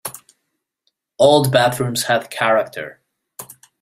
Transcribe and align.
Old 1.19 1.51
bathrooms 1.51 2.05
had 2.05 2.31
character. 2.31 3.03